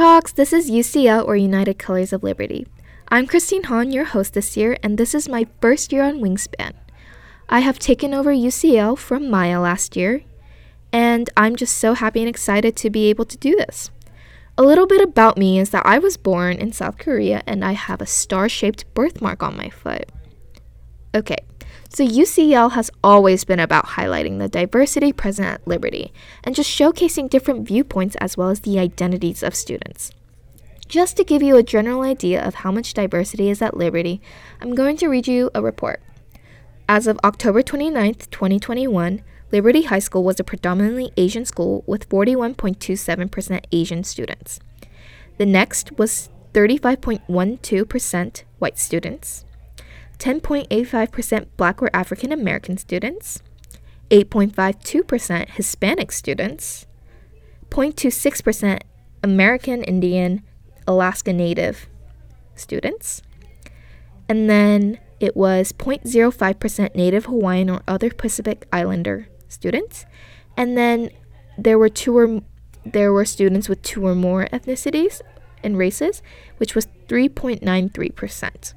Talks, 0.00 0.32
this 0.32 0.54
is 0.54 0.70
UCL 0.70 1.26
or 1.26 1.36
United 1.36 1.78
Colors 1.78 2.14
of 2.14 2.22
Liberty. 2.22 2.66
I'm 3.08 3.26
Christine 3.26 3.64
Hahn, 3.64 3.92
your 3.92 4.06
host 4.06 4.32
this 4.32 4.56
year, 4.56 4.78
and 4.82 4.96
this 4.96 5.14
is 5.14 5.28
my 5.28 5.46
first 5.60 5.92
year 5.92 6.02
on 6.04 6.20
Wingspan. 6.20 6.72
I 7.50 7.60
have 7.60 7.78
taken 7.78 8.14
over 8.14 8.32
UCL 8.32 8.96
from 8.96 9.28
Maya 9.28 9.60
last 9.60 9.96
year, 9.96 10.22
and 10.90 11.28
I'm 11.36 11.54
just 11.54 11.76
so 11.76 11.92
happy 11.92 12.20
and 12.20 12.30
excited 12.30 12.76
to 12.76 12.88
be 12.88 13.10
able 13.10 13.26
to 13.26 13.36
do 13.36 13.54
this. 13.54 13.90
A 14.56 14.62
little 14.62 14.86
bit 14.86 15.02
about 15.02 15.36
me 15.36 15.58
is 15.60 15.68
that 15.68 15.84
I 15.84 15.98
was 15.98 16.16
born 16.16 16.56
in 16.56 16.72
South 16.72 16.96
Korea 16.96 17.42
and 17.46 17.62
I 17.62 17.72
have 17.72 18.00
a 18.00 18.06
star 18.06 18.48
shaped 18.48 18.86
birthmark 18.94 19.42
on 19.42 19.54
my 19.54 19.68
foot. 19.68 20.08
Okay, 21.14 21.44
so 21.92 22.06
UCL 22.06 22.72
has 22.72 22.88
always 23.02 23.42
been 23.42 23.58
about 23.58 23.84
highlighting 23.84 24.38
the 24.38 24.48
diversity 24.48 25.12
present 25.12 25.48
at 25.48 25.66
Liberty 25.66 26.12
and 26.44 26.54
just 26.54 26.70
showcasing 26.70 27.28
different 27.28 27.66
viewpoints 27.66 28.14
as 28.16 28.36
well 28.36 28.48
as 28.48 28.60
the 28.60 28.78
identities 28.78 29.42
of 29.42 29.56
students. 29.56 30.12
Just 30.86 31.16
to 31.16 31.24
give 31.24 31.42
you 31.42 31.56
a 31.56 31.64
general 31.64 32.02
idea 32.02 32.44
of 32.44 32.56
how 32.56 32.70
much 32.70 32.94
diversity 32.94 33.50
is 33.50 33.60
at 33.60 33.76
Liberty, 33.76 34.20
I'm 34.60 34.76
going 34.76 34.96
to 34.98 35.08
read 35.08 35.26
you 35.26 35.50
a 35.52 35.60
report. 35.60 36.00
As 36.88 37.08
of 37.08 37.18
October 37.24 37.62
29th, 37.62 38.30
2021, 38.30 39.22
Liberty 39.50 39.82
High 39.82 39.98
School 39.98 40.22
was 40.22 40.38
a 40.38 40.44
predominantly 40.44 41.12
Asian 41.16 41.44
school 41.44 41.82
with 41.86 42.08
41.27% 42.08 43.64
Asian 43.72 44.04
students. 44.04 44.60
The 45.38 45.46
next 45.46 45.98
was 45.98 46.28
35.12% 46.54 48.42
white 48.60 48.78
students, 48.78 49.44
10.85% 50.20 51.46
Black 51.56 51.82
or 51.82 51.90
African 51.94 52.30
American 52.30 52.76
students, 52.76 53.42
8.52% 54.10 55.48
Hispanic 55.50 56.12
students, 56.12 56.86
0.26% 57.70 58.80
American 59.24 59.82
Indian, 59.82 60.42
Alaska 60.86 61.32
Native 61.32 61.88
students, 62.54 63.22
and 64.28 64.48
then 64.48 64.98
it 65.20 65.36
was 65.36 65.72
0.05% 65.72 66.94
Native 66.94 67.24
Hawaiian 67.26 67.70
or 67.70 67.82
other 67.88 68.10
Pacific 68.10 68.66
Islander 68.70 69.28
students, 69.48 70.04
and 70.56 70.76
then 70.76 71.10
there 71.56 71.78
were 71.78 71.88
two 71.88 72.16
or 72.16 72.42
there 72.84 73.12
were 73.12 73.24
students 73.24 73.68
with 73.68 73.82
two 73.82 74.06
or 74.06 74.14
more 74.14 74.46
ethnicities 74.46 75.20
and 75.62 75.78
races, 75.78 76.22
which 76.58 76.74
was 76.74 76.88
3.93%. 77.08 78.74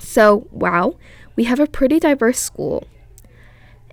So, 0.00 0.46
wow, 0.50 0.96
we 1.36 1.44
have 1.44 1.60
a 1.60 1.66
pretty 1.66 2.00
diverse 2.00 2.38
school. 2.38 2.86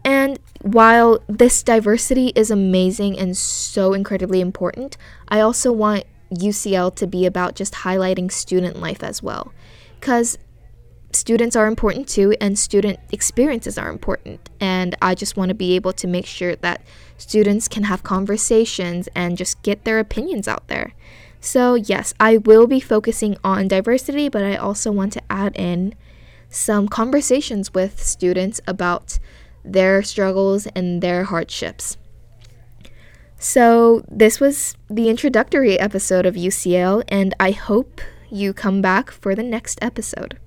And 0.04 0.40
while 0.62 1.20
this 1.28 1.64
diversity 1.64 2.28
is 2.36 2.50
amazing 2.50 3.20
and 3.20 3.36
so 3.36 3.94
incredibly 3.94 4.40
important, 4.40 4.98
I 5.28 5.42
also 5.42 5.72
want 5.72 6.06
UCL 6.32 6.96
to 6.96 7.08
be 7.08 7.26
about 7.26 7.56
just 7.56 7.74
highlighting 7.74 8.32
student 8.32 8.80
life 8.80 9.04
as 9.04 9.22
well. 9.22 9.52
Because 10.00 10.38
students 11.12 11.56
are 11.56 11.68
important 11.68 12.08
too, 12.08 12.36
and 12.40 12.58
student 12.58 13.00
experiences 13.12 13.78
are 13.78 13.90
important. 13.90 14.50
And 14.60 14.96
I 15.02 15.16
just 15.16 15.36
want 15.38 15.50
to 15.50 15.56
be 15.56 15.76
able 15.76 15.94
to 15.94 16.08
make 16.08 16.26
sure 16.26 16.56
that 16.58 16.84
students 17.18 17.68
can 17.68 17.84
have 17.84 18.04
conversations 18.04 19.10
and 19.16 19.38
just 19.38 19.62
get 19.62 19.84
their 19.84 20.00
opinions 20.00 20.48
out 20.48 20.68
there. 20.68 20.94
So, 21.40 21.76
yes, 21.76 22.14
I 22.20 22.38
will 22.38 22.68
be 22.68 22.80
focusing 22.80 23.38
on 23.44 23.68
diversity, 23.68 24.30
but 24.30 24.44
I 24.44 24.56
also 24.56 24.92
want 24.92 25.14
to 25.14 25.22
add 25.30 25.56
in 25.56 25.94
some 26.50 26.88
conversations 26.88 27.74
with 27.74 28.02
students 28.04 28.60
about 28.68 29.20
their 29.64 30.02
struggles 30.02 30.68
and 30.76 31.02
their 31.02 31.26
hardships. 31.26 31.98
So, 33.40 34.04
this 34.10 34.40
was 34.40 34.76
the 34.90 35.10
introductory 35.10 35.80
episode 35.80 36.26
of 36.26 36.36
UCL, 36.36 37.04
and 37.08 37.36
I 37.40 37.52
hope 37.52 38.02
you 38.30 38.52
come 38.54 38.82
back 38.82 39.12
for 39.12 39.36
the 39.36 39.44
next 39.44 39.78
episode. 39.82 40.40